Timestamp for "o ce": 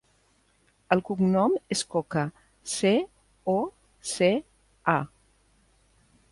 3.55-4.33